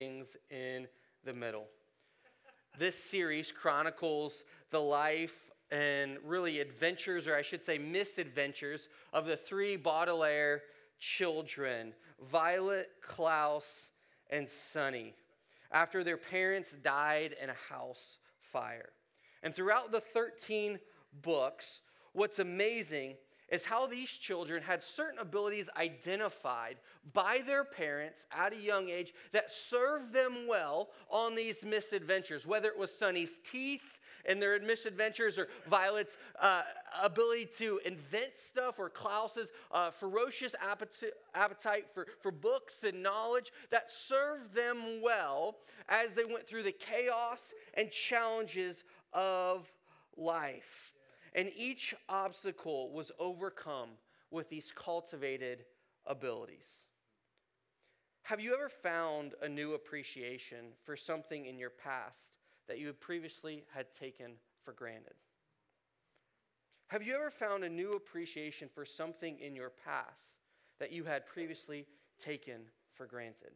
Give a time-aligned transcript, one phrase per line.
[0.00, 0.88] things in
[1.24, 1.66] the middle.
[2.78, 9.36] This series chronicles the life and really adventures, or I should say misadventures, of the
[9.36, 10.62] three Baudelaire
[10.98, 11.92] children
[12.30, 13.90] Violet, Klaus,
[14.30, 15.14] and Sunny
[15.70, 18.88] after their parents died in a house fire.
[19.42, 20.78] And throughout the 13
[21.20, 21.82] books,
[22.14, 23.16] what's amazing
[23.50, 26.76] is how these children had certain abilities identified
[27.12, 32.68] by their parents at a young age that served them well on these misadventures, whether
[32.68, 33.82] it was Sunny's teeth
[34.26, 36.62] and their misadventures or Violet's uh,
[37.02, 43.52] ability to invent stuff or Klaus's uh, ferocious appetite, appetite for, for books and knowledge
[43.70, 45.56] that served them well
[45.88, 49.66] as they went through the chaos and challenges of
[50.16, 50.89] life.
[51.34, 53.90] And each obstacle was overcome
[54.30, 55.64] with these cultivated
[56.06, 56.66] abilities.
[58.22, 62.18] Have you ever found a new appreciation for something in your past
[62.68, 64.32] that you previously had taken
[64.64, 65.14] for granted?
[66.88, 70.34] Have you ever found a new appreciation for something in your past
[70.80, 71.86] that you had previously
[72.22, 72.62] taken
[72.94, 73.52] for granted?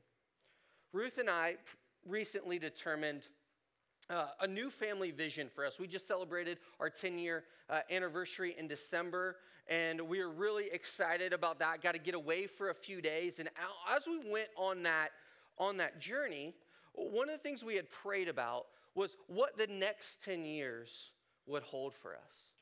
[0.93, 1.57] Ruth and I
[2.07, 3.29] recently determined
[4.11, 5.79] uh, a new family vision for us.
[5.79, 9.37] We just celebrated our 10 year uh, anniversary in December,
[9.69, 11.83] and we are really excited about that.
[11.83, 13.39] Got to get away for a few days.
[13.39, 13.49] And
[13.91, 15.11] as we went on that,
[15.59, 16.55] on that journey,
[16.95, 21.11] one of the things we had prayed about was what the next 10 years
[21.47, 22.54] would hold for us.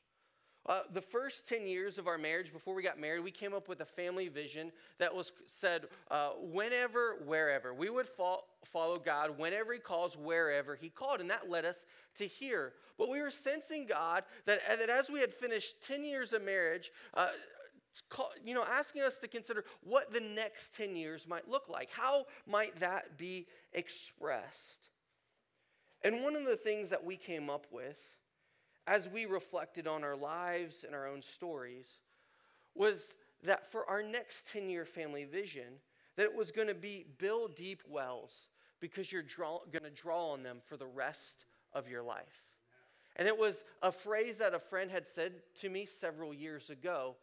[0.65, 3.67] Uh, the first 10 years of our marriage, before we got married, we came up
[3.67, 7.73] with a family vision that was said, uh, whenever, wherever.
[7.73, 11.19] We would fo- follow God whenever He calls, wherever He called.
[11.19, 11.83] And that led us
[12.17, 12.73] to here.
[12.97, 16.91] But we were sensing God that, that as we had finished 10 years of marriage,
[17.13, 17.27] uh,
[18.43, 21.89] you know, asking us to consider what the next 10 years might look like.
[21.91, 24.89] How might that be expressed?
[26.03, 27.97] And one of the things that we came up with
[28.87, 31.87] as we reflected on our lives and our own stories
[32.75, 33.03] was
[33.43, 35.73] that for our next 10 year family vision,
[36.15, 38.49] that it was going to be build deep wells
[38.79, 42.43] because you're going to draw on them for the rest of your life.
[43.15, 47.15] And it was a phrase that a friend had said to me several years ago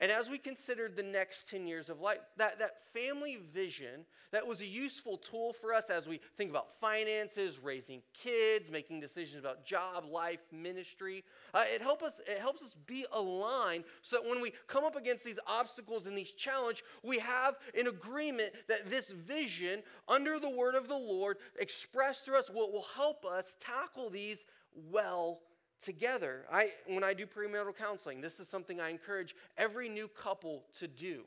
[0.00, 4.46] and as we considered the next 10 years of life, that, that family vision that
[4.46, 9.40] was a useful tool for us as we think about finances, raising kids, making decisions
[9.40, 14.28] about job, life, ministry, uh, it, help us, it helps us be aligned so that
[14.28, 18.88] when we come up against these obstacles and these challenges, we have an agreement that
[18.90, 23.46] this vision under the word of the Lord expressed through us will, will help us
[23.60, 24.44] tackle these
[24.90, 25.40] well
[25.84, 26.44] together.
[26.50, 30.88] I, when I do premarital counseling, this is something I encourage every new couple to
[30.88, 31.22] do.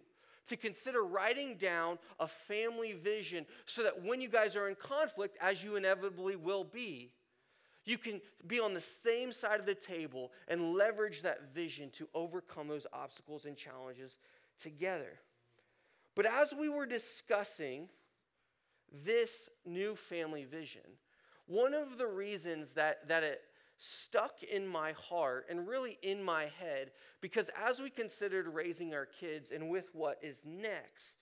[0.48, 5.38] To consider writing down a family vision so that when you guys are in conflict,
[5.40, 7.12] as you inevitably will be,
[7.86, 12.08] you can be on the same side of the table and leverage that vision to
[12.14, 14.18] overcome those obstacles and challenges
[14.62, 15.20] together.
[16.16, 17.88] But as we were discussing
[19.06, 19.32] this
[19.66, 20.82] new family vision,
[21.48, 23.42] one of the reasons that, that it
[23.82, 29.08] stuck in my heart and really in my head because as we considered raising our
[29.08, 31.18] kids and with what is next,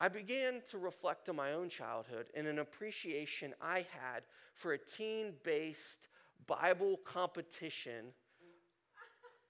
[0.00, 4.22] I began to reflect on my own childhood and an appreciation I had
[4.54, 6.08] for a teen based
[6.46, 8.06] Bible competition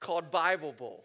[0.00, 1.04] called Bible Bowl.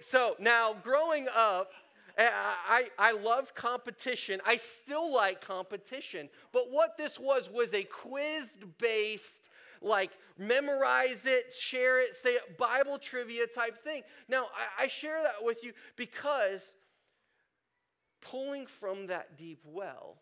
[0.00, 1.70] So now, growing up,
[2.18, 4.40] I, I loved competition.
[4.44, 6.28] I still like competition.
[6.52, 9.48] But what this was was a quiz based,
[9.80, 14.02] like memorize it, share it, say it, Bible trivia type thing.
[14.28, 16.60] Now, I, I share that with you because
[18.20, 20.16] pulling from that deep well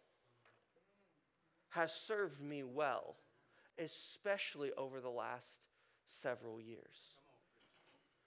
[1.71, 3.17] has served me well,
[3.79, 5.61] especially over the last
[6.23, 7.15] several years.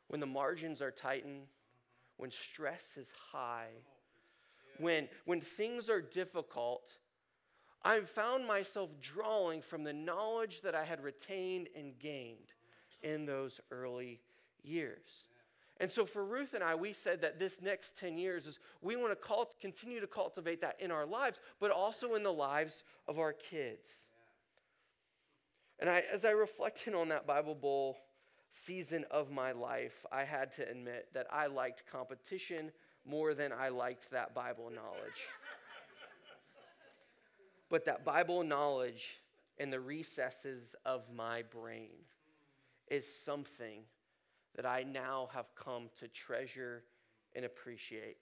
[0.07, 1.47] When the margins are tightened,
[2.17, 3.69] when stress is high,
[4.79, 6.87] when, when things are difficult,
[7.83, 12.53] I've found myself drawing from the knowledge that I had retained and gained
[13.01, 14.21] in those early
[14.63, 15.27] years.
[15.77, 18.95] And so for Ruth and I, we said that this next 10 years is we
[18.95, 22.83] want to cult, continue to cultivate that in our lives, but also in the lives
[23.07, 23.89] of our kids.
[25.79, 27.97] And I, as I reflected on that Bible Bowl
[28.65, 32.71] season of my life, I had to admit that I liked competition
[33.05, 35.27] more than I liked that Bible knowledge.
[37.69, 39.19] but that Bible knowledge
[39.57, 41.89] in the recesses of my brain
[42.89, 43.81] is something
[44.55, 46.83] that I now have come to treasure
[47.35, 48.17] and appreciate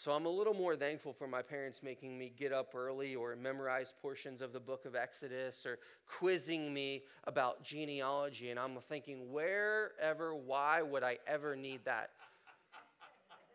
[0.00, 3.34] So I'm a little more thankful for my parents making me get up early or
[3.34, 8.50] memorize portions of the book of Exodus or quizzing me about genealogy.
[8.50, 12.10] And I'm thinking, wherever, why would I ever need that?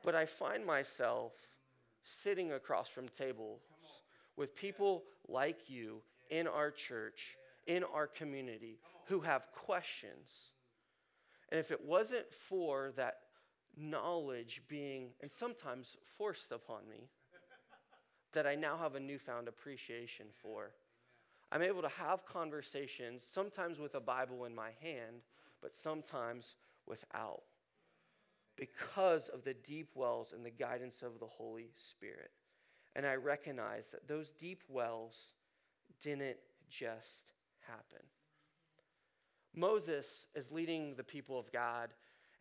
[0.03, 1.31] But I find myself
[2.25, 3.61] sitting across from tables
[4.35, 7.37] with people like you in our church,
[7.67, 10.27] in our community, who have questions.
[11.53, 13.22] And if it wasn't for that
[13.77, 17.09] knowledge being, and sometimes forced upon me,
[18.33, 20.71] that I now have a newfound appreciation for.
[21.51, 25.21] I'm able to have conversations, sometimes with a Bible in my hand,
[25.61, 26.55] but sometimes
[26.87, 27.43] without,
[28.57, 32.31] because of the deep wells and the guidance of the Holy Spirit.
[32.95, 35.15] And I recognize that those deep wells
[36.01, 36.37] didn't
[36.69, 37.31] just
[37.61, 38.05] happen.
[39.55, 40.05] Moses
[40.35, 41.89] is leading the people of God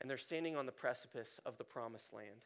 [0.02, 2.42] and they're standing on the precipice of the promised land.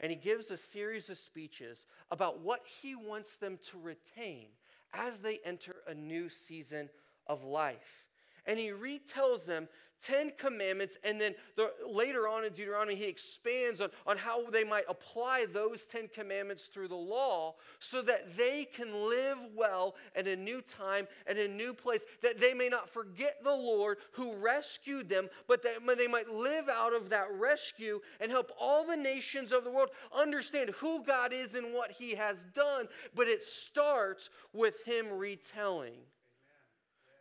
[0.00, 4.48] And he gives a series of speeches about what he wants them to retain
[4.92, 6.90] as they enter a new season
[7.28, 8.07] of life.
[8.48, 9.68] And he retells them
[10.02, 14.62] Ten Commandments, and then the, later on in Deuteronomy, he expands on, on how they
[14.62, 20.28] might apply those Ten Commandments through the law so that they can live well in
[20.28, 24.34] a new time and a new place, that they may not forget the Lord who
[24.36, 28.96] rescued them, but that they might live out of that rescue and help all the
[28.96, 32.86] nations of the world understand who God is and what he has done.
[33.16, 35.98] But it starts with him retelling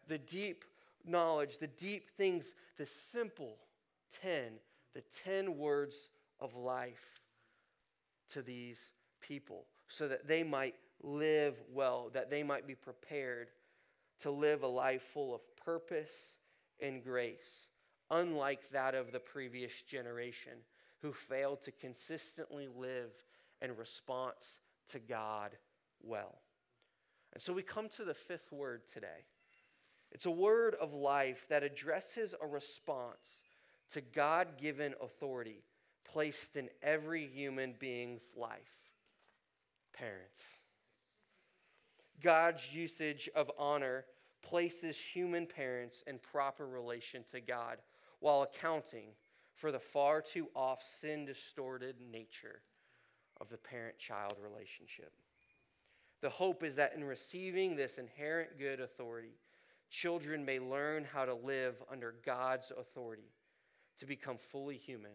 [0.08, 0.64] the deep
[1.08, 2.46] knowledge, the deep things,
[2.78, 3.58] the simple
[4.22, 4.54] 10,
[4.94, 6.10] the 10 words
[6.40, 7.22] of life
[8.34, 8.78] to these
[9.22, 13.50] people so that they might live well, that they might be prepared
[14.22, 16.12] to live a life full of purpose
[16.82, 17.70] and grace,
[18.12, 20.54] unlike that of the previous generation
[21.02, 23.12] who failed to consistently live
[23.62, 24.44] in response
[24.92, 25.52] to God
[26.02, 26.40] well.
[27.34, 29.26] And so we come to the fifth word today.
[30.12, 33.28] It's a word of life that addresses a response
[33.92, 35.64] to God given authority
[36.06, 38.88] placed in every human being's life
[39.94, 40.40] parents.
[42.24, 44.06] God's usage of honor
[44.42, 47.78] places human parents in proper relation to God
[48.20, 49.10] while accounting
[49.56, 52.62] for the far too oft sin distorted nature
[53.42, 55.12] of the parent child relationship.
[56.22, 59.36] The hope is that in receiving this inherent good authority,
[59.90, 63.32] children may learn how to live under God's authority
[64.00, 65.12] to become fully human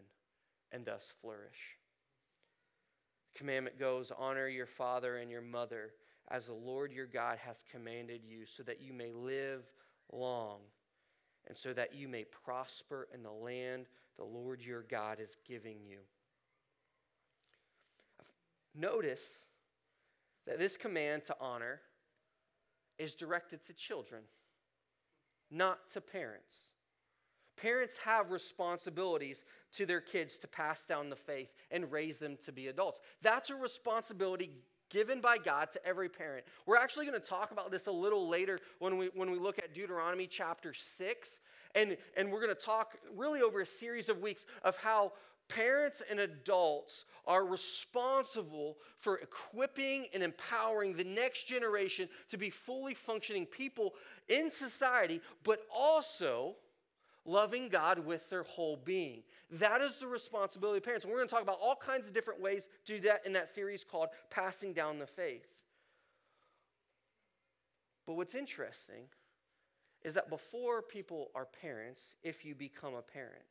[0.71, 1.77] and thus flourish.
[3.33, 5.91] The commandment goes honor your father and your mother
[6.31, 9.63] as the Lord your God has commanded you, so that you may live
[10.11, 10.59] long
[11.47, 13.87] and so that you may prosper in the land
[14.17, 15.97] the Lord your God is giving you.
[18.75, 19.21] Notice
[20.47, 21.81] that this command to honor
[22.97, 24.21] is directed to children
[25.53, 26.55] not to parents.
[27.55, 29.43] Parents have responsibilities
[29.77, 32.99] to their kids to pass down the faith and raise them to be adults.
[33.21, 34.51] That's a responsibility
[34.89, 36.45] given by God to every parent.
[36.65, 39.57] We're actually going to talk about this a little later when we, when we look
[39.59, 41.29] at Deuteronomy chapter 6.
[41.75, 45.13] And, and we're going to talk really over a series of weeks of how
[45.49, 52.93] Parents and adults are responsible for equipping and empowering the next generation to be fully
[52.93, 53.93] functioning people
[54.29, 56.55] in society, but also
[57.25, 59.23] loving God with their whole being.
[59.51, 61.05] That is the responsibility of parents.
[61.05, 63.33] And we're going to talk about all kinds of different ways to do that in
[63.33, 65.45] that series called Passing Down the Faith.
[68.05, 69.05] But what's interesting
[70.03, 73.43] is that before people are parents, if you become a parent,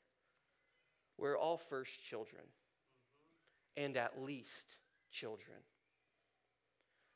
[1.19, 2.42] we're all first children,
[3.76, 4.76] and at least
[5.11, 5.59] children.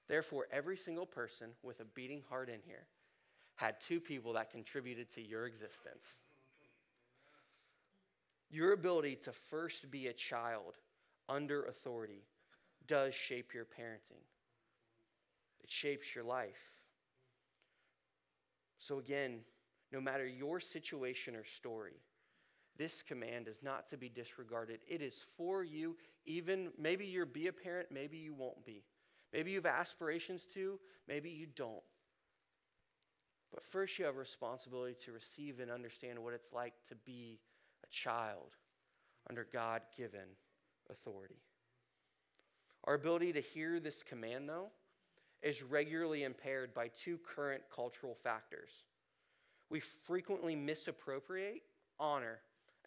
[0.09, 2.87] Therefore, every single person with a beating heart in here
[3.57, 6.05] had two people that contributed to your existence.
[8.51, 10.77] Your ability to first be a child
[11.29, 12.23] under authority
[12.87, 14.23] does shape your parenting,
[15.63, 16.55] it shapes your life.
[18.79, 19.41] So, again,
[19.91, 21.99] no matter your situation or story,
[22.79, 24.81] this command is not to be disregarded.
[24.89, 28.83] It is for you, even maybe you'll be a parent, maybe you won't be.
[29.33, 30.79] Maybe you have aspirations to,
[31.09, 31.83] maybe you don't.
[33.53, 37.39] But first, you have a responsibility to receive and understand what it's like to be
[37.85, 38.53] a child
[39.29, 40.29] under God given
[40.91, 41.41] authority.
[42.85, 44.69] Our ability to hear this command, though,
[45.43, 48.71] is regularly impaired by two current cultural factors.
[49.71, 51.63] We frequently misappropriate
[51.99, 52.39] honor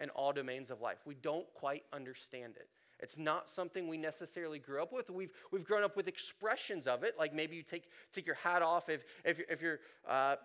[0.01, 0.97] in all domains of life.
[1.05, 2.69] We don't quite understand it.
[2.99, 5.09] It's not something we necessarily grew up with.
[5.09, 8.61] We've, we've grown up with expressions of it, like maybe you take, take your hat
[8.61, 10.35] off if, if you're, if you're uh,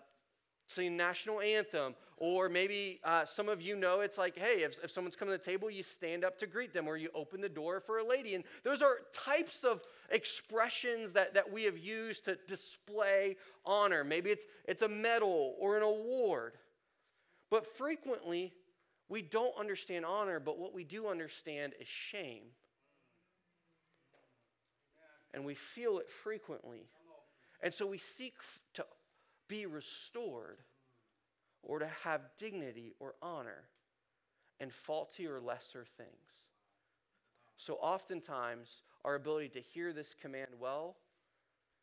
[0.66, 4.90] singing national anthem, or maybe uh, some of you know it's like, hey, if, if
[4.90, 7.48] someone's coming to the table, you stand up to greet them, or you open the
[7.48, 8.34] door for a lady.
[8.34, 14.04] And those are types of expressions that, that we have used to display honor.
[14.04, 16.54] Maybe it's, it's a medal or an award.
[17.50, 18.52] But frequently,
[19.08, 22.44] we don't understand honor, but what we do understand is shame.
[25.32, 26.86] And we feel it frequently.
[27.62, 28.34] And so we seek
[28.74, 28.86] to
[29.48, 30.58] be restored
[31.62, 33.64] or to have dignity or honor
[34.60, 36.08] and faulty or lesser things.
[37.56, 40.96] So oftentimes, our ability to hear this command well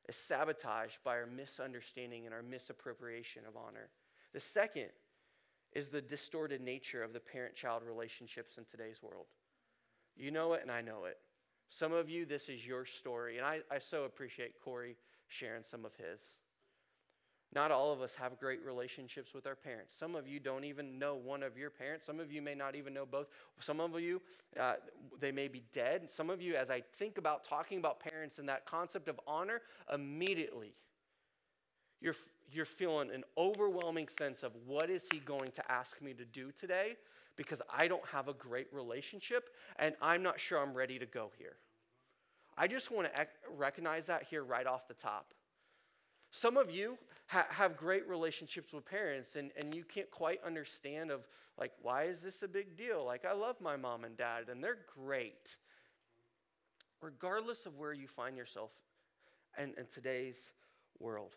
[0.10, 3.90] is sabotaged by our misunderstanding and our misappropriation of honor.
[4.34, 4.90] The second
[5.74, 9.28] is the distorted nature of the parent child relationships in today's world.
[10.16, 11.18] You know it, and I know it.
[11.70, 14.98] Some of you, this is your story, and I, I so appreciate Corey
[15.30, 16.20] sharing some of his.
[17.54, 19.94] Not all of us have great relationships with our parents.
[19.98, 22.06] Some of you don't even know one of your parents.
[22.06, 23.28] Some of you may not even know both.
[23.60, 24.22] Some of you,
[24.58, 24.75] uh,
[25.20, 26.10] they may be dead.
[26.10, 29.62] Some of you, as I think about talking about parents and that concept of honor,
[29.94, 30.75] immediately
[32.01, 32.16] you're,
[32.51, 36.51] you're feeling an overwhelming sense of what is he going to ask me to do
[36.51, 36.96] today
[37.36, 41.31] because I don't have a great relationship and I'm not sure I'm ready to go
[41.38, 41.55] here.
[42.58, 45.34] I just want to recognize that here right off the top.
[46.31, 51.12] Some of you ha- have great relationships with parents and, and you can't quite understand
[51.12, 51.27] of
[51.58, 54.63] like why is this a big deal like i love my mom and dad and
[54.63, 55.58] they're great
[57.01, 58.72] regardless of where you find yourself
[59.58, 60.38] in, in today's
[61.00, 61.36] world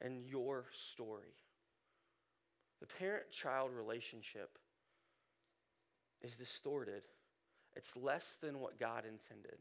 [0.00, 1.34] and your story.
[2.80, 4.58] The parent child relationship
[6.22, 7.02] is distorted,
[7.74, 9.58] it's less than what God intended.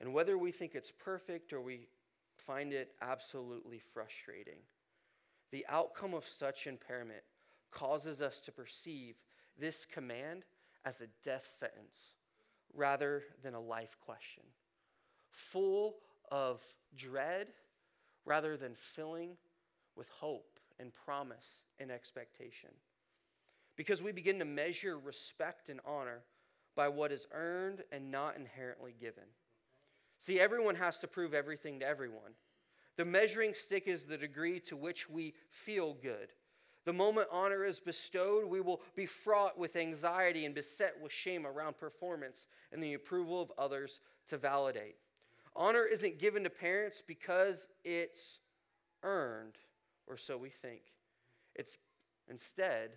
[0.00, 1.88] And whether we think it's perfect or we
[2.46, 4.60] find it absolutely frustrating,
[5.52, 7.22] the outcome of such impairment
[7.70, 9.16] causes us to perceive
[9.58, 10.44] this command
[10.84, 12.14] as a death sentence
[12.74, 14.44] rather than a life question,
[15.30, 15.96] full
[16.30, 16.60] of
[16.96, 17.48] dread
[18.24, 19.36] rather than filling
[19.96, 22.70] with hope and promise and expectation.
[23.76, 26.22] Because we begin to measure respect and honor
[26.76, 29.24] by what is earned and not inherently given.
[30.18, 32.32] See, everyone has to prove everything to everyone.
[32.96, 36.28] The measuring stick is the degree to which we feel good.
[36.84, 41.46] The moment honor is bestowed, we will be fraught with anxiety and beset with shame
[41.46, 44.96] around performance and the approval of others to validate.
[45.56, 48.38] Honor isn't given to parents because it's
[49.02, 49.56] earned,
[50.06, 50.82] or so we think.
[51.54, 51.78] It's
[52.28, 52.90] instead,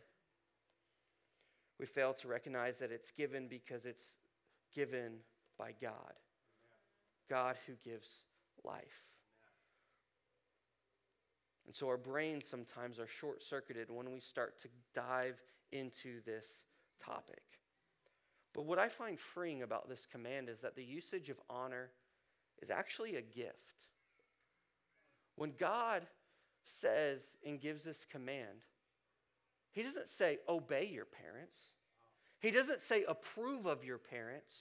[1.79, 4.11] we fail to recognize that it's given because it's
[4.73, 5.17] given
[5.57, 6.13] by God.
[7.29, 8.09] God who gives
[8.63, 9.03] life.
[11.65, 15.41] And so our brains sometimes are short circuited when we start to dive
[15.71, 16.45] into this
[17.03, 17.41] topic.
[18.53, 21.89] But what I find freeing about this command is that the usage of honor
[22.63, 23.57] is actually a gift.
[25.35, 26.03] When God
[26.63, 28.63] says and gives this command,
[29.73, 31.57] He doesn't say, obey your parents.
[32.39, 34.53] He doesn't say, approve of your parents.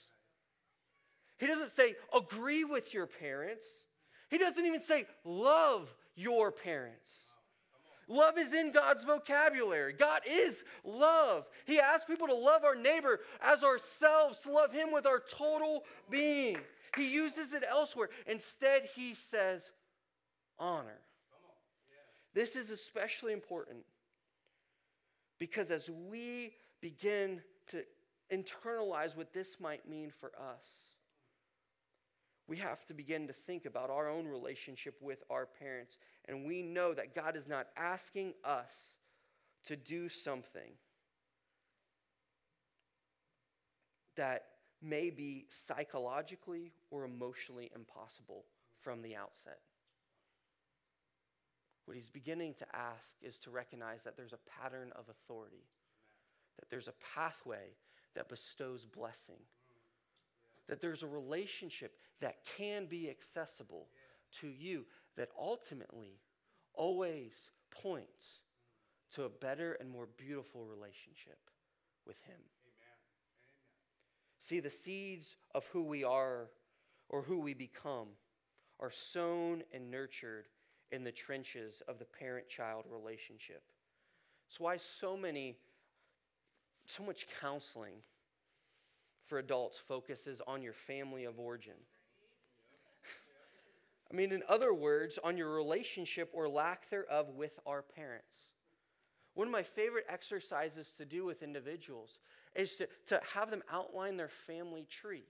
[1.37, 3.65] He doesn't say, agree with your parents.
[4.29, 7.09] He doesn't even say, love your parents.
[8.07, 9.93] Love is in God's vocabulary.
[9.93, 11.45] God is love.
[11.65, 15.83] He asks people to love our neighbor as ourselves, to love Him with our total
[16.09, 16.57] being.
[16.95, 18.09] He uses it elsewhere.
[18.27, 19.71] Instead, he says,
[20.59, 20.99] honor.
[22.33, 23.85] This is especially important
[25.39, 27.83] because as we begin to
[28.31, 30.63] internalize what this might mean for us,
[32.47, 35.97] we have to begin to think about our own relationship with our parents.
[36.27, 38.71] And we know that God is not asking us
[39.67, 40.73] to do something
[44.15, 44.43] that
[44.83, 48.45] may be psychologically or emotionally impossible
[48.81, 49.59] from the outset.
[51.85, 55.65] What he's beginning to ask is to recognize that there's a pattern of authority,
[56.59, 57.75] that there's a pathway
[58.15, 59.39] that bestows blessing,
[60.67, 63.87] that there's a relationship that can be accessible
[64.39, 64.85] to you
[65.17, 66.19] that ultimately
[66.73, 67.33] always
[67.69, 68.39] points
[69.13, 71.37] to a better and more beautiful relationship
[72.07, 72.39] with him.
[74.43, 76.49] See, the seeds of who we are
[77.07, 78.09] or who we become
[78.81, 80.49] are sown and nurtured
[80.91, 83.63] in the trenches of the parent child relationship.
[84.45, 85.55] That's why so many,
[86.85, 87.95] so much counseling
[89.27, 91.79] for adults focuses on your family of origin.
[94.11, 98.35] I mean, in other words, on your relationship or lack thereof with our parents.
[99.35, 102.19] One of my favorite exercises to do with individuals
[102.55, 105.25] is to, to have them outline their family tree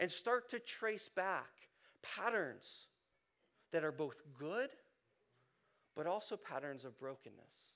[0.00, 1.50] and start to trace back
[2.02, 2.86] patterns
[3.72, 4.70] that are both good,
[5.96, 7.74] but also patterns of brokenness.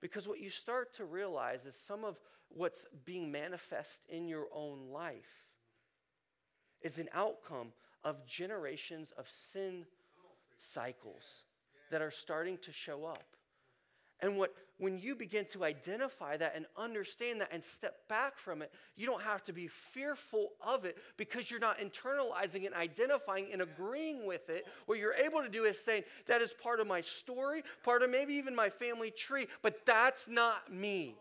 [0.00, 2.18] Because what you start to realize is some of
[2.48, 5.48] what's being manifest in your own life
[6.82, 7.68] is an outcome
[8.04, 9.84] of generations of sin
[10.58, 11.44] cycles
[11.90, 13.35] that are starting to show up.
[14.20, 18.60] And what when you begin to identify that and understand that and step back from
[18.60, 23.48] it, you don't have to be fearful of it because you're not internalizing and identifying
[23.52, 24.66] and agreeing with it.
[24.84, 28.10] What you're able to do is saying, that is part of my story, part of
[28.10, 31.16] maybe even my family tree, but that's not me.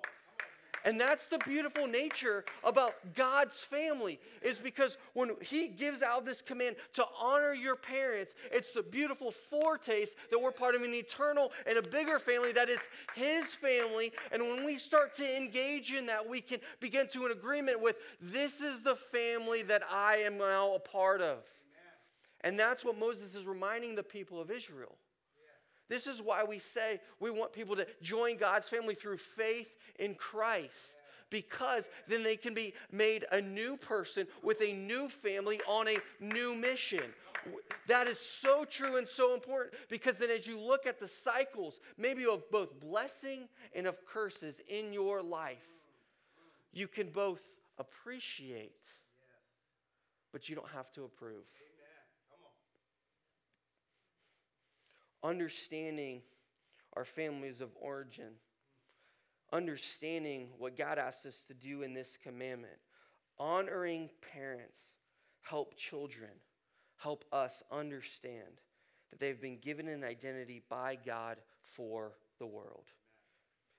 [0.85, 6.43] And that's the beautiful nature about God's family, is because when He gives out this
[6.43, 11.51] command to honor your parents, it's the beautiful foretaste that we're part of an eternal
[11.67, 12.79] and a bigger family that is
[13.15, 14.13] His family.
[14.31, 17.97] And when we start to engage in that, we can begin to an agreement with
[18.21, 21.39] this is the family that I am now a part of.
[22.41, 24.95] And that's what Moses is reminding the people of Israel.
[25.89, 29.67] This is why we say we want people to join God's family through faith
[29.99, 30.73] in Christ.
[31.29, 35.97] Because then they can be made a new person with a new family on a
[36.19, 37.03] new mission.
[37.87, 41.79] That is so true and so important because then, as you look at the cycles,
[41.97, 45.67] maybe of both blessing and of curses in your life,
[46.73, 47.41] you can both
[47.77, 48.71] appreciate,
[50.31, 51.43] but you don't have to approve.
[55.25, 56.21] Understanding
[56.93, 58.31] our families of origin,
[59.51, 62.77] understanding what God asks us to do in this commandment,
[63.37, 64.77] honoring parents,
[65.41, 66.29] help children,
[66.97, 68.61] help us understand
[69.09, 71.37] that they've been given an identity by God
[71.75, 72.85] for the world.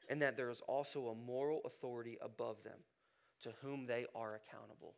[0.09, 2.79] And that there is also a moral authority above them
[3.43, 4.95] to whom they are accountable.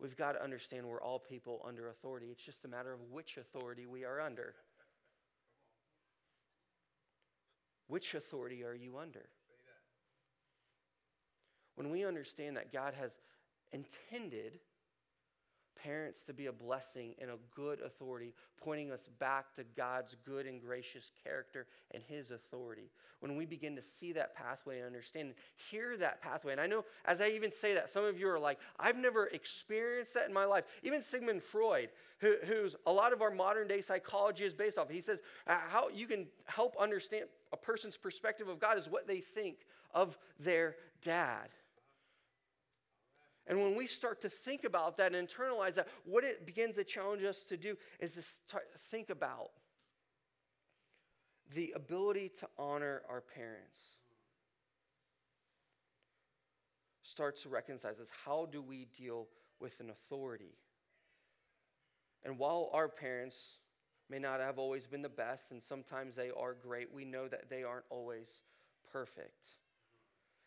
[0.00, 2.26] We've got to understand we're all people under authority.
[2.30, 4.54] It's just a matter of which authority we are under.
[7.88, 9.28] Which authority are you under?
[11.74, 13.12] When we understand that God has
[13.72, 14.60] intended
[15.82, 20.46] parents to be a blessing and a good authority, pointing us back to God's good
[20.46, 22.90] and gracious character and His authority.
[23.20, 25.34] When we begin to see that pathway and understand,
[25.70, 26.52] hear that pathway.
[26.52, 29.26] And I know as I even say that, some of you are like, I've never
[29.26, 30.64] experienced that in my life.
[30.82, 31.88] Even Sigmund Freud,
[32.18, 35.56] who, who's a lot of our modern day psychology is based off, he says, uh,
[35.68, 39.58] how you can help understand a person's perspective of God is what they think
[39.94, 41.48] of their dad.
[43.48, 46.84] And when we start to think about that and internalize that, what it begins to
[46.84, 49.50] challenge us to do is to think about
[51.54, 53.78] the ability to honor our parents.
[57.02, 58.08] Starts to reconcile us.
[58.26, 59.28] How do we deal
[59.60, 60.52] with an authority?
[62.22, 63.36] And while our parents
[64.10, 67.48] may not have always been the best, and sometimes they are great, we know that
[67.48, 68.28] they aren't always
[68.92, 69.54] perfect.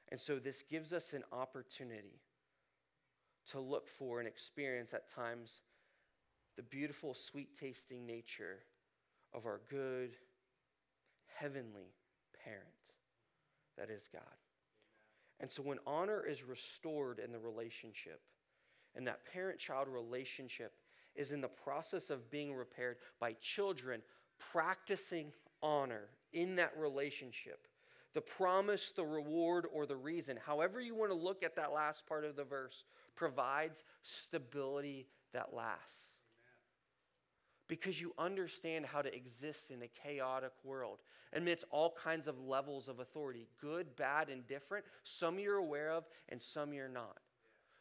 [0.10, 2.20] And so this gives us an opportunity
[3.52, 5.62] to look for and experience at times
[6.58, 8.60] the beautiful, sweet tasting nature
[9.34, 10.12] of our good,
[11.36, 11.94] heavenly
[12.44, 12.68] parent
[13.78, 14.22] that is God.
[15.40, 18.22] And so when honor is restored in the relationship,
[18.96, 20.74] and that parent child relationship
[21.16, 24.02] is in the process of being repaired by children
[24.52, 25.32] practicing
[25.64, 27.68] honor in that relationship,
[28.14, 32.06] the promise, the reward, or the reason, however you want to look at that last
[32.06, 32.84] part of the verse,
[33.16, 36.12] provides stability that lasts.
[37.68, 41.00] Because you understand how to exist in a chaotic world
[41.34, 44.84] amidst all kinds of levels of authority good, bad, and different.
[45.04, 47.18] Some you're aware of, and some you're not.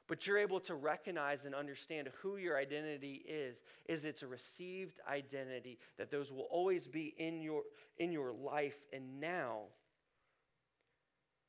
[0.07, 3.59] But you're able to recognize and understand who your identity is.
[3.87, 7.63] Is it's a received identity that those will always be in your
[7.99, 9.61] in your life and now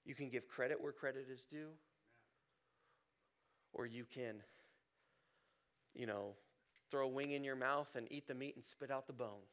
[0.06, 1.70] you can give credit where credit is due
[3.74, 4.36] or you can,
[5.94, 6.34] you know,
[6.90, 9.44] throw a wing in your mouth and eat the meat and spit out the bone.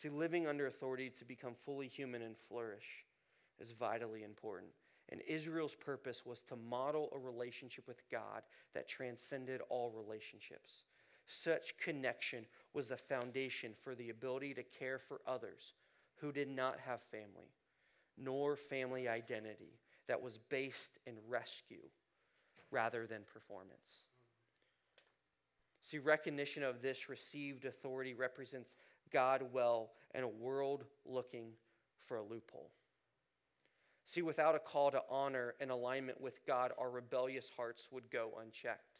[0.00, 3.04] See, living under authority to become fully human and flourish
[3.58, 4.72] is vitally important.
[5.10, 8.42] And Israel's purpose was to model a relationship with God
[8.74, 10.84] that transcended all relationships.
[11.26, 15.74] Such connection was the foundation for the ability to care for others
[16.16, 17.50] who did not have family,
[18.18, 21.88] nor family identity, that was based in rescue
[22.70, 24.04] rather than performance.
[25.82, 28.74] See, recognition of this received authority represents
[29.12, 31.50] God well and a world looking
[32.06, 32.70] for a loophole.
[34.06, 38.32] See, without a call to honor and alignment with God, our rebellious hearts would go
[38.40, 38.98] unchecked.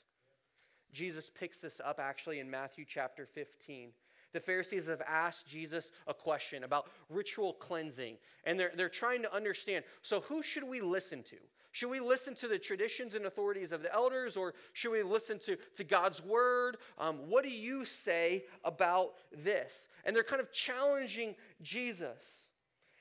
[0.92, 3.90] Jesus picks this up actually in Matthew chapter 15.
[4.34, 9.32] The Pharisees have asked Jesus a question about ritual cleansing, and they're, they're trying to
[9.32, 11.36] understand so, who should we listen to?
[11.70, 15.38] Should we listen to the traditions and authorities of the elders, or should we listen
[15.46, 16.78] to, to God's word?
[16.98, 19.72] Um, what do you say about this?
[20.04, 22.18] And they're kind of challenging Jesus.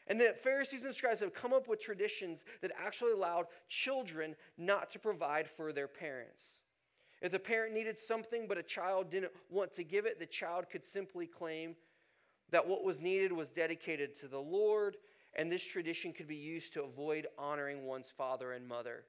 [0.08, 4.92] And the Pharisees and scribes have come up with traditions that actually allowed children not
[4.92, 6.42] to provide for their parents.
[7.24, 10.66] If the parent needed something but a child didn't want to give it, the child
[10.70, 11.76] could simply claim
[12.52, 14.98] that what was needed was dedicated to the Lord,
[15.34, 19.06] and this tradition could be used to avoid honoring one's father and mother.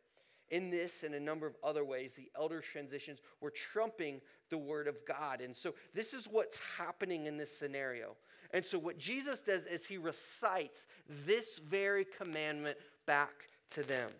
[0.50, 4.87] In this and a number of other ways, the elder transitions were trumping the word
[4.87, 5.40] of God.
[5.40, 8.14] And so, this is what's happening in this scenario.
[8.53, 10.87] And so, what Jesus does is he recites
[11.27, 14.11] this very commandment back to them.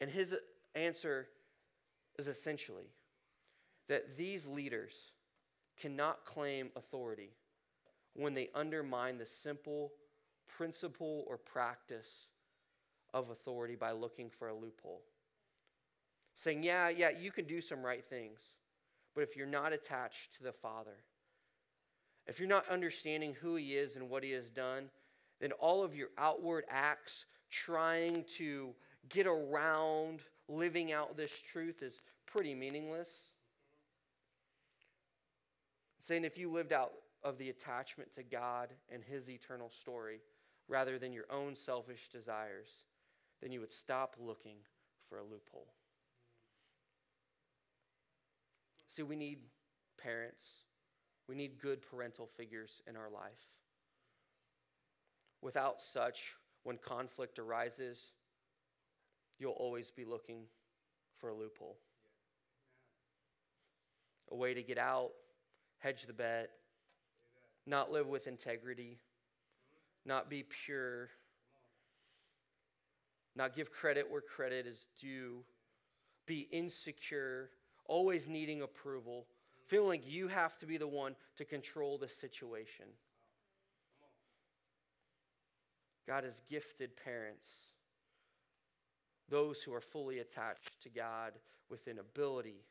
[0.00, 0.34] And his
[0.74, 1.28] answer
[2.18, 2.90] is essentially
[3.88, 4.92] that these leaders
[5.80, 7.30] cannot claim authority
[8.14, 9.92] when they undermine the simple
[10.48, 12.26] principle or practice
[13.14, 15.02] of authority by looking for a loophole.
[16.34, 18.40] Saying, yeah, yeah, you can do some right things,
[19.14, 20.96] but if you're not attached to the Father,
[22.26, 24.90] if you're not understanding who He is and what He has done,
[25.40, 28.70] then all of your outward acts trying to
[29.08, 33.08] get around living out this truth is pretty meaningless.
[36.00, 40.20] Saying if you lived out of the attachment to God and His eternal story
[40.68, 42.68] rather than your own selfish desires,
[43.42, 44.56] then you would stop looking
[45.08, 45.68] for a loophole.
[48.94, 49.38] See, we need
[50.02, 50.42] parents,
[51.28, 53.46] we need good parental figures in our life.
[55.40, 56.34] Without such,
[56.64, 57.98] when conflict arises,
[59.38, 60.42] you'll always be looking
[61.20, 61.76] for a loophole.
[64.30, 65.10] A way to get out,
[65.78, 66.50] hedge the bet,
[67.66, 68.98] not live with integrity,
[70.04, 71.08] not be pure,
[73.36, 75.44] not give credit where credit is due,
[76.26, 77.50] be insecure,
[77.86, 79.26] always needing approval,
[79.66, 82.86] feeling like you have to be the one to control the situation.
[86.06, 87.48] God has gifted parents
[89.28, 91.32] those who are fully attached to God
[91.70, 92.64] with an ability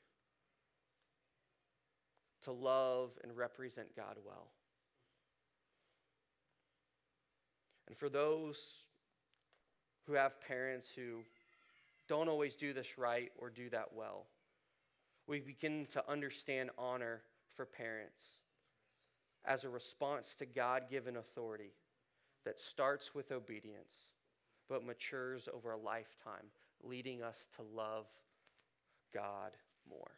[2.43, 4.47] to love and represent God well.
[7.87, 8.61] And for those
[10.05, 11.19] who have parents who
[12.07, 14.25] don't always do this right or do that well,
[15.27, 17.21] we begin to understand honor
[17.55, 18.23] for parents
[19.45, 21.71] as a response to God given authority
[22.45, 24.16] that starts with obedience
[24.69, 26.45] but matures over a lifetime,
[26.83, 28.05] leading us to love
[29.13, 29.51] God
[29.89, 30.11] more.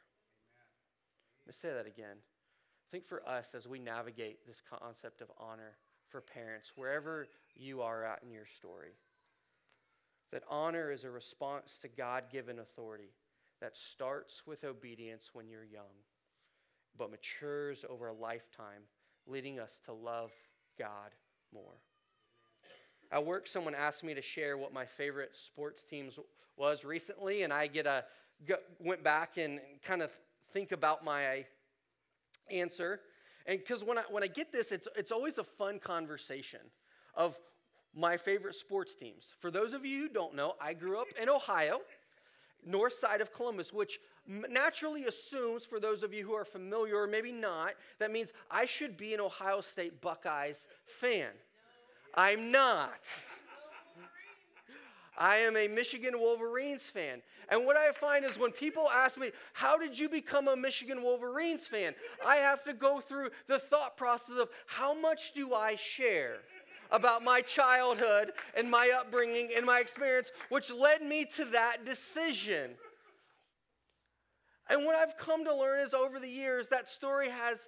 [1.46, 2.18] Let me say that again.
[2.18, 5.78] I think for us, as we navigate this concept of honor
[6.10, 8.94] for parents, wherever you are at in your story,
[10.32, 13.12] that honor is a response to God given authority
[13.62, 15.84] that starts with obedience when you're young,
[16.98, 18.84] but matures over a lifetime,
[19.28, 20.32] leading us to love
[20.78, 21.12] God
[21.54, 21.78] more.
[23.12, 26.20] At work, someone asked me to share what my favorite sports teams
[26.58, 28.04] was recently, and I get a
[28.80, 30.12] went back and kind of
[30.54, 31.46] think about my
[32.52, 33.02] answer.
[33.46, 36.60] And because when I when I get this, it's it's always a fun conversation
[37.16, 37.38] of
[37.96, 39.34] my favorite sports teams.
[39.40, 41.82] For those of you who don't know, I grew up in Ohio,
[42.64, 47.08] north side of Columbus, which naturally assumes, for those of you who are familiar or
[47.08, 51.32] maybe not, that means I should be an Ohio State Buckeyes fan.
[52.16, 53.08] I'm not.
[55.18, 57.22] I am a Michigan Wolverines fan.
[57.50, 61.04] And what I find is when people ask me, How did you become a Michigan
[61.04, 61.94] Wolverines fan?
[62.26, 66.38] I have to go through the thought process of how much do I share
[66.92, 72.72] about my childhood and my upbringing and my experience, which led me to that decision.
[74.70, 77.60] And what I've come to learn is over the years, that story has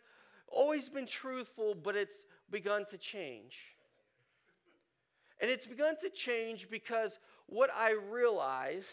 [0.47, 2.15] always been truthful, but it's
[2.49, 3.57] begun to change.
[5.41, 8.85] And it's begun to change because what I realized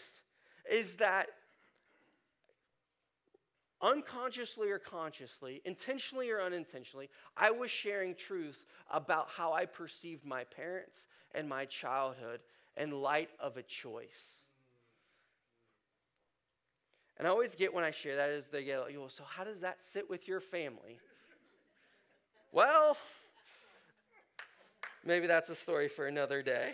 [0.69, 1.27] is that
[3.81, 10.43] unconsciously or consciously, intentionally or unintentionally, I was sharing truths about how I perceived my
[10.43, 12.41] parents and my childhood
[12.75, 14.07] in light of a choice.
[17.17, 19.59] And I always get when I share that is they get, oh, so how does
[19.59, 20.97] that sit with your family?
[22.51, 22.97] well,
[25.05, 26.71] maybe that's a story for another day.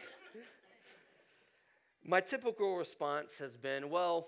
[2.04, 4.28] My typical response has been, well,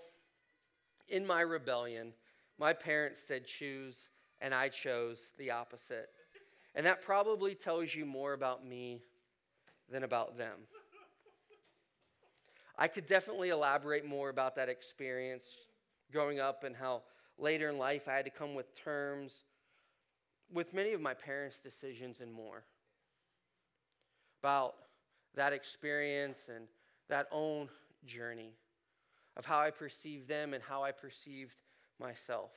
[1.08, 2.14] in my rebellion,
[2.58, 3.96] my parents said choose,
[4.42, 6.10] and I chose the opposite.
[6.74, 9.02] And that probably tells you more about me
[9.92, 10.58] than about them.
[12.78, 15.46] I could definitely elaborate more about that experience
[16.12, 17.04] growing up and how
[17.38, 19.40] later in life I had to come with terms
[20.52, 22.64] with many of my parents' decisions and more.
[24.48, 24.76] About
[25.36, 26.68] that experience and
[27.10, 27.68] that own
[28.06, 28.54] journey
[29.36, 31.56] of how I perceived them and how I perceived
[32.00, 32.52] myself.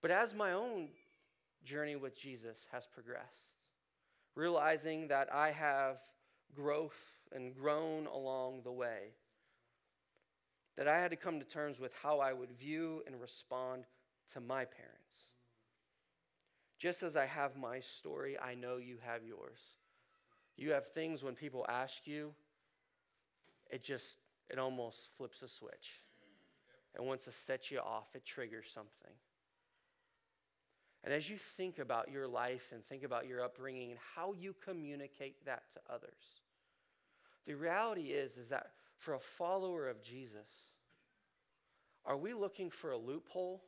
[0.00, 0.90] But as my own
[1.64, 3.50] journey with Jesus has progressed,
[4.36, 5.96] realizing that I have
[6.54, 7.00] growth
[7.34, 9.14] and grown along the way,
[10.76, 13.82] that I had to come to terms with how I would view and respond
[14.34, 15.30] to my parents.
[16.78, 19.58] Just as I have my story, I know you have yours.
[20.60, 22.34] You have things when people ask you,
[23.70, 24.18] it just,
[24.50, 26.02] it almost flips a switch.
[26.94, 29.14] And once it sets you off, it triggers something.
[31.02, 34.54] And as you think about your life and think about your upbringing and how you
[34.62, 36.42] communicate that to others,
[37.46, 40.50] the reality is, is that for a follower of Jesus,
[42.04, 43.62] are we looking for a loophole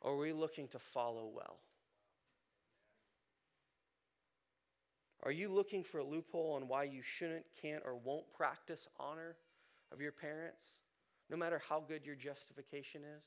[0.00, 1.58] or are we looking to follow well?
[5.22, 9.36] Are you looking for a loophole on why you shouldn't, can't, or won't practice honor
[9.92, 10.62] of your parents,
[11.28, 13.24] no matter how good your justification is?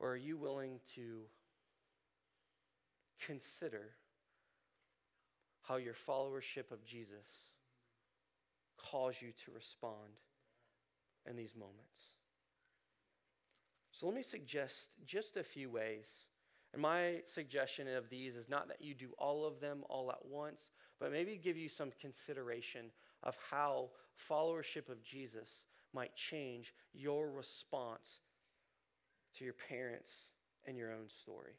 [0.00, 1.20] Or are you willing to
[3.24, 3.90] consider
[5.62, 7.26] how your followership of Jesus
[8.76, 10.18] calls you to respond
[11.28, 12.00] in these moments?
[13.92, 16.06] So let me suggest just a few ways
[16.72, 20.24] and my suggestion of these is not that you do all of them all at
[20.24, 20.60] once,
[21.00, 22.86] but maybe give you some consideration
[23.22, 23.88] of how
[24.30, 25.48] followership of Jesus
[25.92, 28.20] might change your response
[29.36, 30.10] to your parents
[30.66, 31.54] and your own story.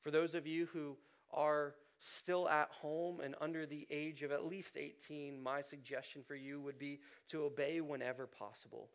[0.00, 0.96] For those of you who
[1.32, 1.74] are
[2.18, 6.60] still at home and under the age of at least 18, my suggestion for you
[6.60, 8.88] would be to obey whenever possible.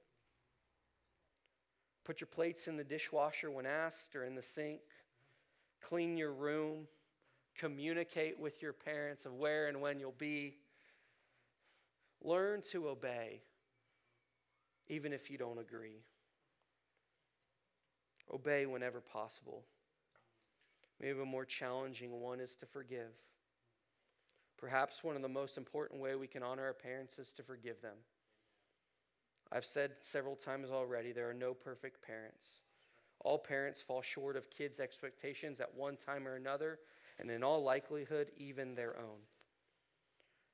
[2.06, 4.80] Put your plates in the dishwasher when asked or in the sink
[5.88, 6.88] clean your room,
[7.58, 10.58] communicate with your parents of where and when you'll be.
[12.22, 13.42] Learn to obey,
[14.88, 16.02] even if you don't agree.
[18.34, 19.64] Obey whenever possible.
[21.02, 23.12] Maybe a more challenging one is to forgive.
[24.58, 27.82] Perhaps one of the most important way we can honor our parents is to forgive
[27.82, 27.98] them.
[29.52, 32.46] I've said several times already there are no perfect parents.
[33.24, 36.80] All parents fall short of kids' expectations at one time or another,
[37.20, 39.20] and in all likelihood, even their own.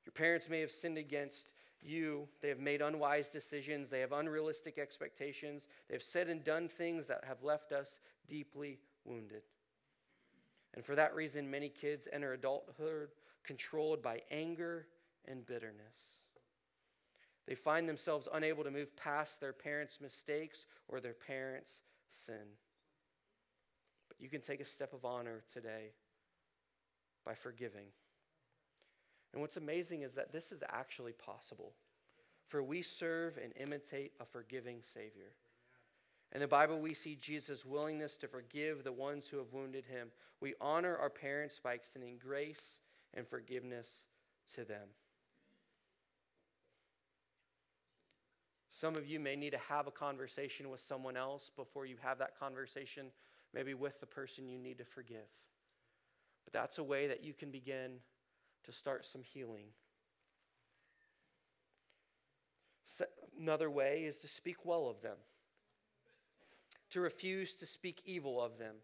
[0.04, 1.52] Your parents may have sinned against
[1.82, 2.28] you.
[2.40, 3.90] They have made unwise decisions.
[3.90, 5.64] They have unrealistic expectations.
[5.88, 9.42] They have said and done things that have left us deeply wounded.
[10.74, 13.08] And for that reason, many kids enter adulthood
[13.44, 14.86] controlled by anger
[15.26, 16.20] and bitterness.
[17.46, 21.72] They find themselves unable to move past their parents' mistakes or their parents'
[22.26, 22.56] sin.
[24.08, 25.92] But you can take a step of honor today
[27.24, 27.86] by forgiving.
[29.32, 31.72] And what's amazing is that this is actually possible.
[32.48, 35.32] For we serve and imitate a forgiving Savior.
[36.32, 40.08] In the Bible, we see Jesus' willingness to forgive the ones who have wounded him.
[40.40, 42.78] We honor our parents by extending grace
[43.14, 43.86] and forgiveness
[44.54, 44.88] to them.
[48.80, 52.16] Some of you may need to have a conversation with someone else before you have
[52.18, 53.08] that conversation,
[53.52, 55.28] maybe with the person you need to forgive.
[56.44, 57.98] But that's a way that you can begin
[58.64, 59.66] to start some healing.
[63.38, 65.16] Another way is to speak well of them,
[66.88, 68.76] to refuse to speak evil of them.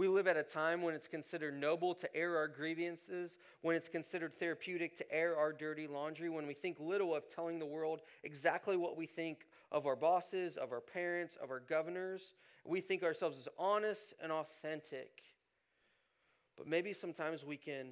[0.00, 3.86] We live at a time when it's considered noble to air our grievances, when it's
[3.86, 8.00] considered therapeutic to air our dirty laundry, when we think little of telling the world
[8.24, 12.32] exactly what we think of our bosses, of our parents, of our governors.
[12.64, 15.20] We think ourselves as honest and authentic.
[16.56, 17.88] But maybe sometimes we can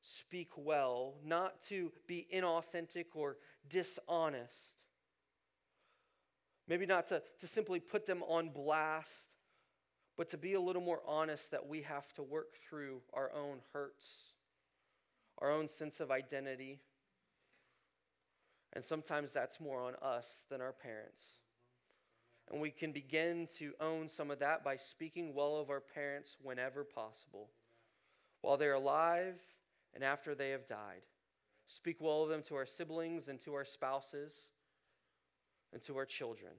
[0.00, 3.38] speak well, not to be inauthentic or
[3.68, 4.52] dishonest.
[6.68, 9.27] Maybe not to, to simply put them on blast
[10.18, 13.60] but to be a little more honest that we have to work through our own
[13.72, 14.04] hurts,
[15.38, 16.80] our own sense of identity.
[18.72, 21.22] And sometimes that's more on us than our parents.
[22.50, 26.36] And we can begin to own some of that by speaking well of our parents
[26.42, 27.50] whenever possible,
[28.40, 29.36] while they're alive
[29.94, 31.02] and after they have died.
[31.66, 34.32] Speak well of them to our siblings and to our spouses
[35.72, 36.52] and to our children.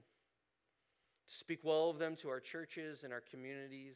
[1.32, 3.94] Speak well of them to our churches and our communities,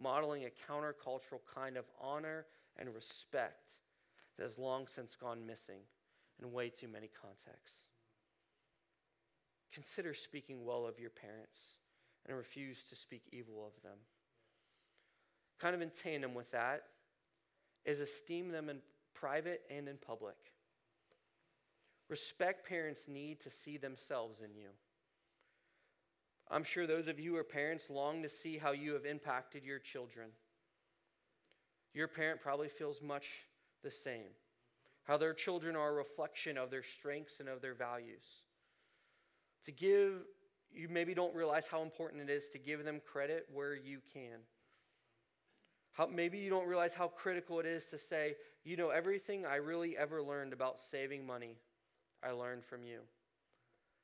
[0.00, 3.72] modeling a countercultural kind of honor and respect
[4.36, 5.80] that has long since gone missing
[6.40, 7.88] in way too many contexts.
[9.72, 11.58] Consider speaking well of your parents
[12.26, 13.98] and refuse to speak evil of them.
[15.58, 16.84] Kind of in tandem with that
[17.84, 18.78] is esteem them in
[19.14, 20.36] private and in public.
[22.08, 24.68] Respect parents' need to see themselves in you.
[26.50, 29.64] I'm sure those of you who are parents long to see how you have impacted
[29.64, 30.30] your children.
[31.92, 33.26] Your parent probably feels much
[33.82, 34.30] the same.
[35.04, 38.24] How their children are a reflection of their strengths and of their values.
[39.66, 40.12] To give,
[40.72, 44.40] you maybe don't realize how important it is to give them credit where you can.
[45.92, 49.56] How, maybe you don't realize how critical it is to say, you know, everything I
[49.56, 51.56] really ever learned about saving money,
[52.22, 53.00] I learned from you.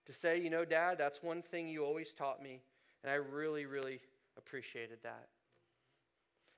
[0.06, 2.60] To say, you know, Dad, that's one thing you always taught me,
[3.02, 4.00] and I really, really
[4.36, 5.28] appreciated that.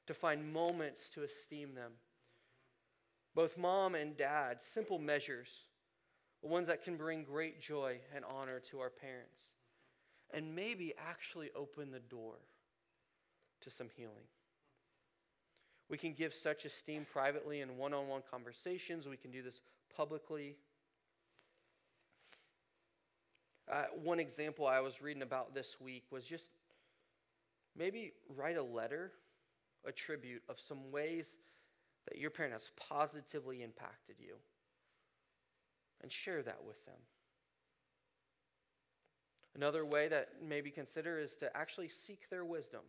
[0.07, 1.93] To find moments to esteem them.
[3.35, 5.49] Both mom and dad, simple measures,
[6.43, 9.39] the ones that can bring great joy and honor to our parents,
[10.33, 12.35] and maybe actually open the door
[13.61, 14.27] to some healing.
[15.89, 19.07] We can give such esteem privately in one on one conversations.
[19.07, 19.61] We can do this
[19.97, 20.57] publicly.
[23.71, 26.51] Uh, one example I was reading about this week was just
[27.77, 29.13] maybe write a letter,
[29.85, 31.27] a tribute of some ways
[32.09, 34.35] that your parent has positively impacted you,
[36.03, 36.95] and share that with them.
[39.57, 42.83] Another way that maybe consider is to actually seek their wisdom.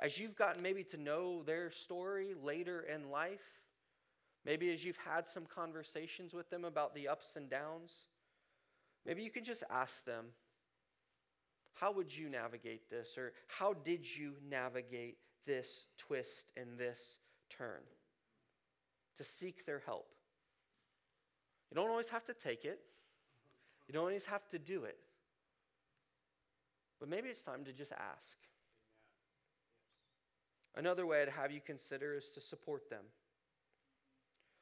[0.00, 3.40] As you've gotten maybe to know their story later in life,
[4.46, 7.90] maybe as you've had some conversations with them about the ups and downs,
[9.06, 10.26] maybe you can just ask them,
[11.74, 13.16] How would you navigate this?
[13.16, 15.66] Or how did you navigate this
[15.98, 16.98] twist and this
[17.50, 17.80] turn?
[19.18, 20.06] To seek their help.
[21.70, 22.80] You don't always have to take it,
[23.88, 24.98] you don't always have to do it.
[27.00, 28.36] But maybe it's time to just ask.
[30.76, 33.04] Another way I'd have you consider is to support them.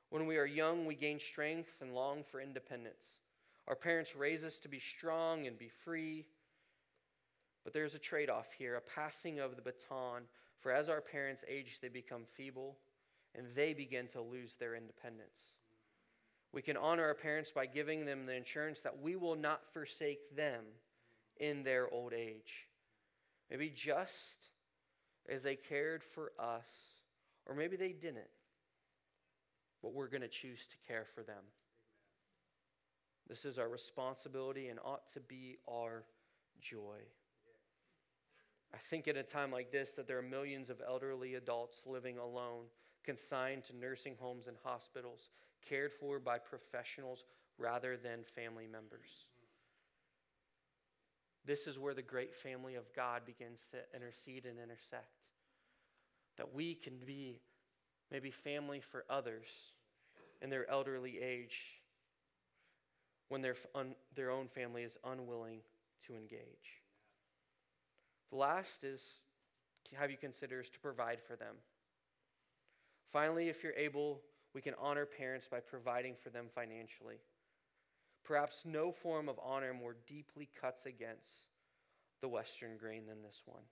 [0.09, 3.20] When we are young, we gain strength and long for independence.
[3.69, 6.27] Our parents raise us to be strong and be free.
[7.65, 10.23] But there's a trade off here, a passing of the baton.
[10.61, 12.77] For as our parents age, they become feeble
[13.35, 15.39] and they begin to lose their independence.
[16.53, 20.35] We can honor our parents by giving them the assurance that we will not forsake
[20.35, 20.65] them
[21.37, 22.67] in their old age.
[23.51, 24.11] Maybe just
[25.29, 26.67] as they cared for us,
[27.47, 28.31] or maybe they didn't,
[29.83, 31.43] but we're going to choose to care for them.
[33.31, 36.03] This is our responsibility and ought to be our
[36.61, 36.99] joy.
[38.75, 42.19] I think at a time like this that there are millions of elderly adults living
[42.19, 42.65] alone,
[43.05, 45.31] consigned to nursing homes and hospitals,
[45.69, 47.25] cared for by professionals
[47.57, 49.09] rather than family members.
[51.47, 55.21] This is where the great family of God begins to intercede and intersect
[56.37, 57.41] that we can be
[58.11, 59.47] maybe family for others
[60.43, 61.80] in their elderly age
[63.31, 65.61] when their, un, their own family is unwilling
[66.07, 66.83] to engage.
[68.31, 69.01] The last is
[69.97, 71.57] have you consider is to provide for them.
[73.13, 74.21] Finally, if you're able,
[74.55, 77.17] we can honor parents by providing for them financially.
[78.25, 81.49] Perhaps no form of honor more deeply cuts against
[82.21, 83.63] the Western grain than this one.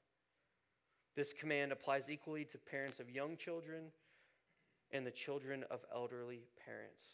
[1.15, 3.93] This command applies equally to parents of young children
[4.91, 7.07] and the children of elderly parents.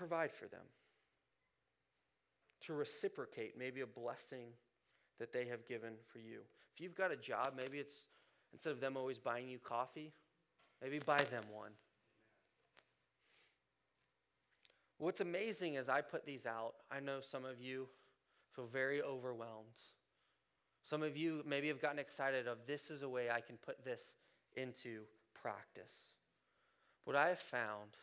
[0.00, 0.64] Provide for them.
[2.62, 4.46] To reciprocate maybe a blessing
[5.18, 6.38] that they have given for you.
[6.74, 8.08] If you've got a job, maybe it's
[8.50, 10.14] instead of them always buying you coffee,
[10.80, 11.72] maybe buy them one.
[14.96, 17.86] What's amazing is I put these out, I know some of you
[18.56, 19.66] feel very overwhelmed.
[20.88, 23.84] Some of you maybe have gotten excited of this is a way I can put
[23.84, 24.00] this
[24.56, 25.02] into
[25.34, 25.92] practice.
[27.04, 27.98] What I have found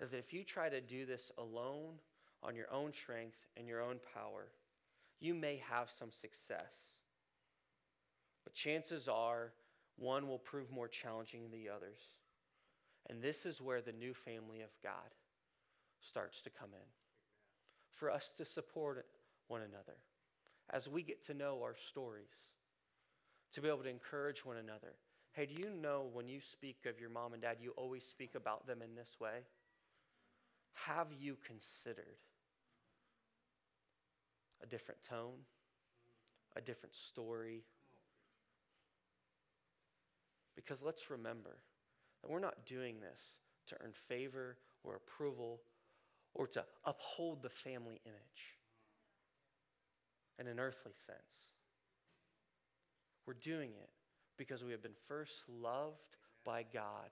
[0.00, 1.94] is that if you try to do this alone
[2.42, 4.48] on your own strength and your own power,
[5.20, 6.72] you may have some success.
[8.44, 9.52] But chances are
[9.96, 11.98] one will prove more challenging than the others.
[13.08, 15.14] And this is where the new family of God
[16.00, 16.88] starts to come in.
[17.98, 19.04] For us to support
[19.48, 19.98] one another
[20.72, 22.30] as we get to know our stories,
[23.54, 24.94] to be able to encourage one another.
[25.32, 28.34] Hey, do you know when you speak of your mom and dad, you always speak
[28.34, 29.40] about them in this way?
[30.74, 32.18] Have you considered
[34.62, 35.38] a different tone,
[36.56, 37.64] a different story?
[40.56, 41.58] Because let's remember
[42.22, 43.20] that we're not doing this
[43.68, 45.60] to earn favor or approval
[46.34, 48.58] or to uphold the family image
[50.38, 51.36] in an earthly sense.
[53.26, 53.90] We're doing it
[54.36, 57.10] because we have been first loved by God,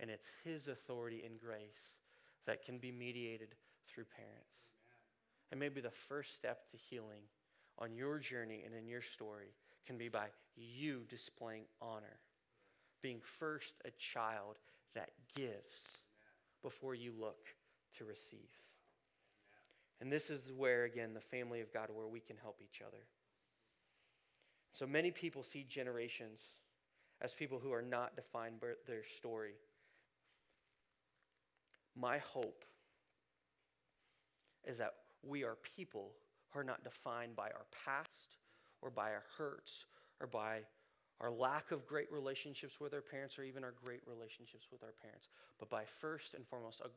[0.00, 2.05] and it's His authority and grace
[2.46, 3.54] that can be mediated
[3.88, 4.56] through parents.
[5.50, 7.22] And maybe the first step to healing
[7.78, 9.54] on your journey and in your story
[9.86, 10.26] can be by
[10.56, 12.18] you displaying honor,
[13.02, 14.56] being first a child
[14.94, 15.98] that gives
[16.62, 17.46] before you look
[17.98, 18.50] to receive.
[20.00, 23.02] And this is where, again, the family of God, where we can help each other.
[24.72, 26.40] So many people see generations
[27.22, 29.54] as people who are not defined by their story.
[31.98, 32.64] My hope
[34.64, 36.12] is that we are people
[36.50, 38.36] who are not defined by our past
[38.82, 39.86] or by our hurts
[40.20, 40.60] or by
[41.20, 44.92] our lack of great relationships with our parents or even our great relationships with our
[45.00, 45.28] parents,
[45.58, 46.90] but by first and foremost a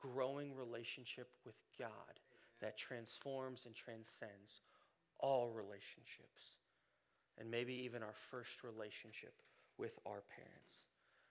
[0.00, 2.20] growing relationship with God
[2.60, 4.62] that transforms and transcends
[5.18, 6.54] all relationships.
[7.38, 9.34] And maybe even our first relationship
[9.76, 10.74] with our parents.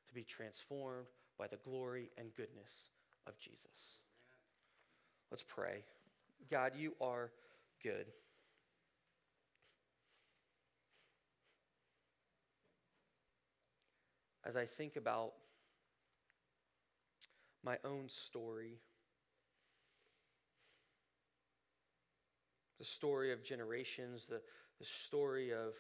[0.10, 1.08] To be transformed
[1.40, 2.92] by the glory and goodness
[3.28, 3.98] of Jesus.
[5.32, 5.84] Let's pray.
[6.52, 7.32] God, you are
[7.82, 8.06] good.
[14.46, 15.32] As I think about
[17.64, 18.80] my own story,
[22.78, 24.42] the story of generations, the,
[24.80, 25.74] the story of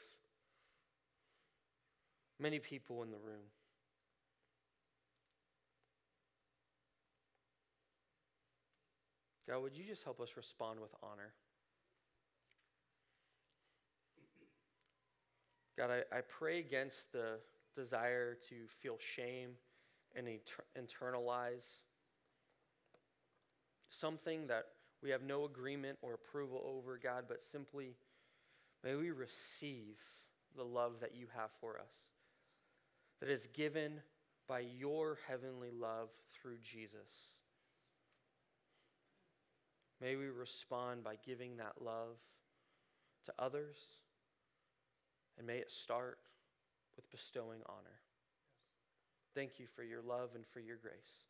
[2.39, 3.43] many people in the room.
[9.47, 11.33] God, would you just help us respond with honor?
[15.77, 17.39] God, I, I pray against the
[17.75, 19.49] desire to feel shame
[20.15, 21.67] and inter- internalize
[23.89, 24.65] something that
[25.01, 27.95] we have no agreement or approval over, God, but simply
[28.83, 29.95] may we receive
[30.55, 31.91] the love that you have for us,
[33.19, 33.99] that is given
[34.47, 37.32] by your heavenly love through Jesus.
[40.03, 42.17] May we respond by giving that love
[43.25, 43.77] to others,
[45.37, 46.17] and may it start
[46.97, 48.01] with bestowing honor.
[49.33, 51.23] Thank you for your love and for your grace.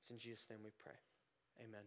[0.00, 0.94] It's in Jesus' name we pray.
[1.60, 1.82] Amen.